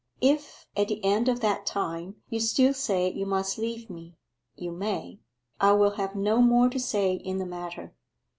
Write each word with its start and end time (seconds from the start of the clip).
If 0.23 0.65
at 0.75 0.87
the 0.87 1.05
end 1.05 1.29
of 1.29 1.41
that 1.41 1.63
time 1.63 2.15
you 2.27 2.39
still 2.39 2.73
say 2.73 3.11
you 3.11 3.27
must 3.27 3.59
leave 3.59 3.87
me, 3.87 4.15
you 4.55 4.71
may. 4.71 5.19
I 5.59 5.73
will 5.73 5.91
have 5.91 6.15
no 6.15 6.41
more 6.41 6.69
to 6.71 6.79
say 6.79 7.13
in 7.13 7.37
the 7.37 7.45
matter. 7.45 7.93